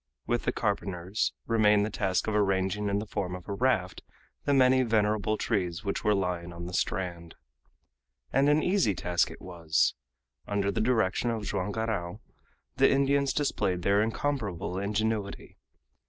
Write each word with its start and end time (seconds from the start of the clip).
With 0.25 0.45
the 0.45 0.51
carpenters 0.51 1.31
remained 1.45 1.85
the 1.85 1.91
task 1.91 2.25
of 2.25 2.33
arranging 2.33 2.89
in 2.89 2.97
the 2.97 3.05
form 3.05 3.35
of 3.35 3.47
a 3.47 3.53
raft 3.53 4.01
the 4.45 4.51
many 4.55 4.81
venerable 4.81 5.37
trees 5.37 5.83
which 5.83 6.03
were 6.03 6.15
lying 6.15 6.51
on 6.51 6.65
the 6.65 6.73
strand. 6.73 7.35
And 8.33 8.49
an 8.49 8.63
easy 8.63 8.95
task 8.95 9.29
it 9.29 9.39
was. 9.43 9.93
Under 10.47 10.71
the 10.71 10.81
direction 10.81 11.29
of 11.29 11.43
Joam 11.45 11.71
Garral 11.71 12.19
the 12.77 12.89
Indians 12.89 13.31
displayed 13.31 13.83
their 13.83 14.01
incomparable 14.01 14.79
ingenuity. 14.79 15.59